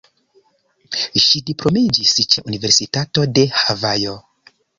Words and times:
Ŝi 1.23 1.41
diplomiĝis 1.49 2.15
ĉe 2.33 2.45
Universitato 2.53 3.27
de 3.37 3.45
Havajo. 3.61 4.17